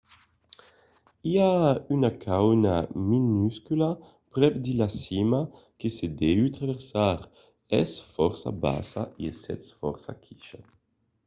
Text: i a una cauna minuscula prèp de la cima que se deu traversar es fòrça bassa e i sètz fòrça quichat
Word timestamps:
i 1.31 1.33
a 1.51 1.55
una 1.95 2.11
cauna 2.25 2.73
minuscula 3.11 3.89
prèp 4.33 4.53
de 4.65 4.73
la 4.81 4.89
cima 5.03 5.41
que 5.79 5.87
se 5.97 6.07
deu 6.21 6.41
traversar 6.57 7.19
es 7.81 7.89
fòrça 8.13 8.49
bassa 8.65 9.01
e 9.09 9.11
i 9.31 9.37
sètz 9.43 9.65
fòrça 9.79 10.11
quichat 10.23 10.65